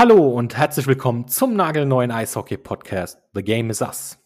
Hallo 0.00 0.30
und 0.30 0.56
herzlich 0.56 0.86
willkommen 0.86 1.28
zum 1.28 1.54
nagelneuen 1.54 2.10
Eishockey-Podcast 2.10 3.20
The 3.34 3.42
Game 3.42 3.68
is 3.68 3.82
Us. 3.82 4.18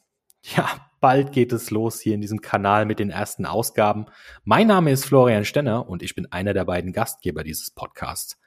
Ja, 0.54 0.69
bald 1.00 1.33
geht 1.33 1.53
es 1.53 1.73
los 1.73 2.00
hier 2.00 2.15
in 2.15 2.21
diesem 2.21 2.41
Kanal 2.41 2.87
mit 2.87 3.00
den 3.00 3.11
ersten 3.11 3.45
Ausgaben. 3.45 4.06
Mein 4.45 4.68
Name 4.68 4.92
ist 4.92 5.06
Florian 5.06 5.45
Stenner 5.45 5.88
und 5.88 6.04
ich 6.04 6.14
bin 6.14 6.30
einer 6.30 6.54
der 6.54 6.64
beiden 6.64 6.92
Gastgeber 6.92 7.42
dieses 7.42 7.72
Podcasts. 7.72 8.38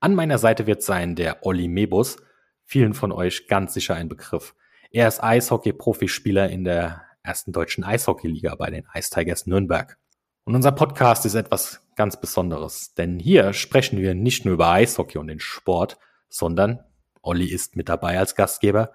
An 0.00 0.14
meiner 0.14 0.38
Seite 0.38 0.66
wird 0.66 0.82
sein 0.82 1.16
der 1.16 1.44
Olli 1.44 1.68
Mebus, 1.68 2.16
vielen 2.64 2.94
von 2.94 3.12
euch 3.12 3.46
ganz 3.46 3.74
sicher 3.74 3.94
ein 3.96 4.08
Begriff. 4.08 4.54
Er 4.90 5.06
ist 5.06 5.22
Eishockey-Profispieler 5.22 6.48
in 6.48 6.64
der 6.64 7.02
ersten 7.22 7.52
deutschen 7.52 7.84
Eishockeyliga 7.84 8.54
bei 8.54 8.70
den 8.70 8.86
Ice 8.94 9.10
Tigers 9.10 9.46
Nürnberg. 9.46 9.98
Und 10.44 10.54
unser 10.54 10.72
Podcast 10.72 11.26
ist 11.26 11.34
etwas 11.34 11.86
ganz 11.94 12.18
Besonderes, 12.18 12.94
denn 12.94 13.18
hier 13.18 13.52
sprechen 13.52 13.98
wir 13.98 14.14
nicht 14.14 14.46
nur 14.46 14.54
über 14.54 14.70
Eishockey 14.70 15.18
und 15.18 15.26
den 15.26 15.40
Sport, 15.40 15.98
sondern 16.30 16.82
Olli 17.22 17.46
ist 17.46 17.76
mit 17.76 17.88
dabei 17.88 18.18
als 18.18 18.34
Gastgeber. 18.34 18.92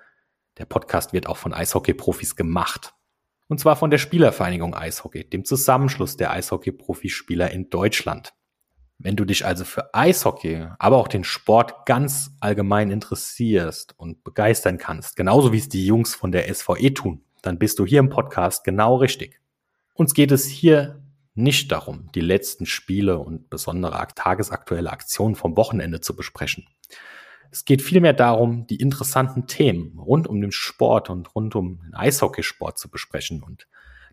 Der 0.58 0.66
Podcast 0.66 1.14
wird 1.14 1.28
auch 1.28 1.38
von 1.38 1.54
Eishockey-Profis 1.54 2.36
gemacht. 2.36 2.96
Und 3.48 3.60
zwar 3.60 3.76
von 3.76 3.92
der 3.92 4.00
Spielervereinigung 4.00 4.74
Eishockey, 4.74 5.30
dem 5.30 5.46
Zusammenschluss 5.46 6.18
der 6.18 6.32
Eishockey-Profispieler 6.32 7.52
in 7.52 7.70
Deutschland. 7.70 8.34
Wenn 8.98 9.16
du 9.16 9.26
dich 9.26 9.46
also 9.46 9.66
für 9.66 9.94
Eishockey, 9.94 10.68
aber 10.80 10.98
auch 10.98 11.10
den 11.10 11.24
Sport 11.24 11.86
ganz 11.86 12.32
allgemein 12.40 12.90
interessierst 12.90 13.94
und 13.98 14.24
begeistern 14.24 14.78
kannst, 14.78 15.16
genauso 15.16 15.52
wie 15.52 15.60
es 15.60 15.70
die 15.70 15.86
Jungs 15.86 16.16
von 16.16 16.32
der 16.32 16.52
SVE 16.52 16.94
tun, 16.94 17.24
dann 17.42 17.60
bist 17.60 17.78
du 17.78 17.86
hier 17.86 18.00
im 18.00 18.10
Podcast 18.10 18.64
genau 18.64 18.96
richtig. 18.96 19.40
Uns 19.94 20.14
geht 20.14 20.32
es 20.32 20.46
hier 20.46 21.04
nicht 21.36 21.72
darum, 21.72 22.10
die 22.16 22.22
letzten 22.22 22.66
Spiele 22.66 23.20
und 23.20 23.50
besondere 23.50 24.08
tagesaktuelle 24.16 24.92
Aktionen 24.92 25.36
vom 25.36 25.58
Wochenende 25.58 26.00
zu 26.00 26.16
besprechen. 26.16 26.66
Es 27.52 27.66
geht 27.66 27.82
vielmehr 27.82 28.14
darum, 28.14 28.68
die 28.68 28.78
interessanten 28.78 29.48
Themen 29.48 29.98
rund 30.00 30.28
um 30.28 30.42
den 30.42 30.52
Sport 30.52 31.10
und 31.10 31.34
rund 31.36 31.56
um 31.56 31.80
den 31.82 31.94
Eishockeysport 31.94 32.78
zu 32.78 32.90
besprechen 32.90 33.44
und 33.44 33.68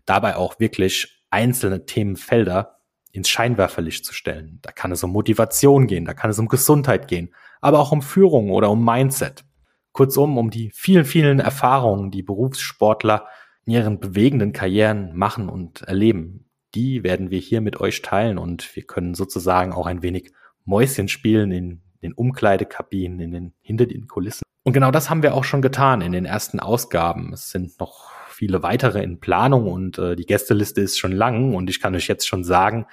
dabei 0.05 0.35
auch 0.35 0.59
wirklich 0.59 1.23
einzelne 1.29 1.85
Themenfelder 1.85 2.79
ins 3.11 3.29
Scheinwerferlicht 3.29 4.05
zu 4.05 4.13
stellen. 4.13 4.59
Da 4.61 4.71
kann 4.71 4.91
es 4.91 5.03
um 5.03 5.11
Motivation 5.11 5.87
gehen, 5.87 6.05
da 6.05 6.13
kann 6.13 6.31
es 6.31 6.39
um 6.39 6.47
Gesundheit 6.47 7.07
gehen, 7.07 7.33
aber 7.61 7.79
auch 7.79 7.91
um 7.91 8.01
Führung 8.01 8.49
oder 8.49 8.69
um 8.71 8.83
Mindset. 8.83 9.45
Kurzum, 9.91 10.39
um 10.39 10.49
die 10.49 10.71
vielen, 10.71 11.05
vielen 11.05 11.39
Erfahrungen, 11.39 12.09
die 12.09 12.23
Berufssportler 12.23 13.27
in 13.65 13.73
ihren 13.73 13.99
bewegenden 13.99 14.51
Karrieren 14.51 15.15
machen 15.15 15.47
und 15.47 15.83
erleben. 15.83 16.49
Die 16.73 17.03
werden 17.03 17.29
wir 17.29 17.39
hier 17.39 17.61
mit 17.61 17.79
euch 17.79 18.01
teilen 18.01 18.39
und 18.39 18.75
wir 18.75 18.83
können 18.83 19.13
sozusagen 19.13 19.71
auch 19.71 19.85
ein 19.85 20.01
wenig 20.01 20.33
Mäuschen 20.65 21.07
spielen 21.07 21.51
in 21.51 21.82
den 22.03 22.13
Umkleidekabinen, 22.13 23.19
in 23.19 23.31
den, 23.31 23.53
hinter 23.61 23.85
den 23.85 24.07
Kulissen. 24.07 24.43
Und 24.63 24.73
genau 24.73 24.91
das 24.91 25.09
haben 25.09 25.23
wir 25.23 25.33
auch 25.33 25.43
schon 25.43 25.61
getan 25.61 26.01
in 26.01 26.11
den 26.11 26.25
ersten 26.25 26.59
Ausgaben. 26.59 27.33
Es 27.33 27.49
sind 27.49 27.79
noch 27.79 28.11
viele 28.29 28.63
weitere 28.63 29.03
in 29.03 29.19
Planung 29.19 29.71
und 29.71 29.97
äh, 29.97 30.15
die 30.15 30.25
Gästeliste 30.25 30.81
ist 30.81 30.97
schon 30.97 31.11
lang 31.11 31.53
und 31.53 31.69
ich 31.69 31.81
kann 31.81 31.95
euch 31.95 32.07
jetzt 32.07 32.27
schon 32.27 32.43
sagen, 32.43 32.85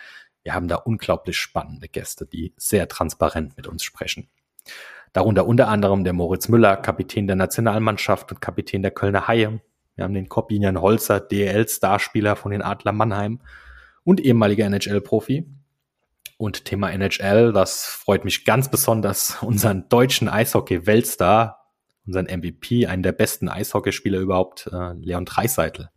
wir 0.43 0.55
haben 0.55 0.69
da 0.69 0.77
unglaublich 0.77 1.37
spannende 1.37 1.89
Gäste, 1.89 2.27
die 2.27 2.55
sehr 2.57 2.89
transparent 2.89 3.57
mit 3.57 3.67
uns 3.67 3.83
sprechen. 3.83 4.29
Darunter 5.13 5.47
unter 5.47 5.69
anderem 5.69 6.05
der 6.05 6.13
Moritz 6.13 6.49
Müller, 6.49 6.77
Kapitän 6.77 7.27
der 7.27 7.37
Nationalmannschaft 7.37 8.31
und 8.33 8.41
Kapitän 8.41 8.83
der 8.83 8.93
Kölner 8.93 9.27
Haie. 9.29 9.61
Wir 9.97 10.05
haben 10.05 10.15
den 10.15 10.29
Corbinian 10.29 10.81
Holzer, 10.81 11.21
DL-Starspieler 11.21 12.37
von 12.37 12.53
den 12.53 12.63
Adler 12.63 12.93
Mannheim 12.93 13.41
und 14.05 14.21
ehemaliger 14.21 14.67
NHL-Profi. 14.67 15.47
Und 16.41 16.65
Thema 16.65 16.91
NHL, 16.91 17.53
das 17.53 17.85
freut 17.85 18.25
mich 18.25 18.47
ganz 18.47 18.71
besonders, 18.71 19.37
unseren 19.43 19.91
deutschen 19.91 20.27
Eishockey-Weltstar, 20.27 21.67
unseren 22.07 22.25
MVP, 22.25 22.87
einen 22.87 23.03
der 23.03 23.13
besten 23.13 23.51
Eishockeyspieler 23.51 24.21
überhaupt, 24.21 24.67
äh, 24.73 24.95
Leon 24.95 25.27
Dreiseitel. 25.27 25.91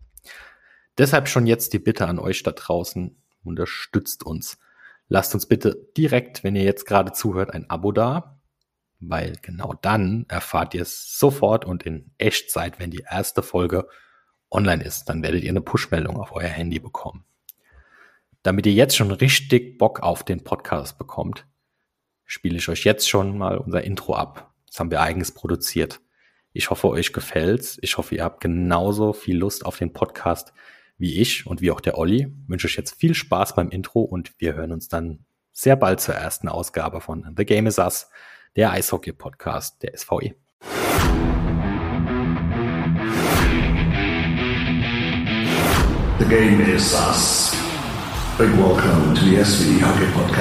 Deshalb 0.97 1.30
schon 1.30 1.47
jetzt 1.47 1.72
die 1.72 1.80
Bitte 1.80 2.08
an 2.08 2.19
euch 2.19 2.44
da 2.44 2.52
draußen, 2.52 3.16
unterstützt 3.45 4.25
uns. 4.25 4.59
Lasst 5.07 5.34
uns 5.34 5.45
bitte 5.45 5.88
direkt, 5.95 6.44
wenn 6.44 6.57
ihr 6.57 6.63
jetzt 6.63 6.85
gerade 6.88 7.13
zuhört, 7.13 7.53
ein 7.53 7.69
Abo 7.69 7.94
da, 7.94 8.41
weil 9.00 9.38
genau 9.41 9.73
dann 9.81 10.25
erfahrt 10.28 10.73
ihr 10.73 10.81
es 10.81 11.18
sofort 11.18 11.63
und 11.63 11.84
in 11.84 12.12
Echtzeit, 12.18 12.79
wenn 12.79 12.91
die 12.91 13.06
erste 13.09 13.44
Folge 13.44 13.88
online 14.51 14.84
ist. 14.84 15.06
Dann 15.06 15.23
werdet 15.23 15.45
ihr 15.45 15.51
eine 15.51 15.62
Push-Meldung 15.62 16.18
auf 16.18 16.34
euer 16.34 16.50
Handy 16.50 16.79
bekommen. 16.79 17.23
Damit 18.44 18.66
ihr 18.66 18.74
jetzt 18.74 18.98
schon 18.98 19.09
richtig 19.12 19.78
Bock 19.78 20.02
auf 20.02 20.24
den 20.24 20.44
Podcast 20.44 20.98
bekommt, 20.98 21.48
spiele 22.26 22.58
ich 22.58 22.68
euch 22.68 22.84
jetzt 22.84 23.09
schon 23.09 23.38
mal 23.38 23.58
unser 23.58 23.86
Intro 23.86 24.16
ab. 24.16 24.54
Das 24.68 24.81
haben 24.81 24.92
wir 24.92 25.00
eigens 25.00 25.31
produziert. 25.31 26.02
Ich 26.52 26.70
hoffe, 26.70 26.90
euch 26.90 27.14
gefällt's. 27.14 27.80
Ich 27.81 27.98
hoffe, 27.98 28.16
ihr 28.16 28.24
habt 28.24 28.42
genauso 28.42 29.14
viel 29.14 29.38
Lust 29.38 29.66
auf 29.66 29.78
den 29.78 29.94
Podcast 29.94 30.54
wie 30.98 31.22
ich 31.22 31.48
und 31.48 31.62
wie 31.62 31.72
auch 31.72 31.80
der 31.80 31.98
Olli. 31.98 32.28
Ich 32.44 32.50
wünsche 32.50 32.68
euch 32.68 32.76
jetzt 32.76 33.00
viel 33.00 33.16
Spaß 33.16 33.56
beim 33.56 33.70
Intro 33.70 34.02
und 34.02 34.34
wir 34.40 34.56
hören 34.56 34.74
uns 34.74 34.90
dann 34.90 35.24
sehr 35.54 35.78
bald 35.78 36.02
zur 36.02 36.16
ersten 36.16 36.50
Ausgabe 36.50 37.00
von 37.00 37.34
The 37.38 37.46
Game 37.46 37.66
is 37.66 37.80
Us, 37.80 38.10
der 38.58 38.72
Eishockey-Podcast 38.72 39.81
der 39.84 39.98
SVE. 39.98 40.36
The 46.20 46.25
Game 46.25 46.62
is 46.75 46.94
Us. 46.94 47.62
Big 48.35 48.49
welcome 48.55 49.13
to 49.13 49.23
the 49.25 49.35
SV 49.35 49.79
Hockey 49.79 50.05
Podcast. 50.05 50.32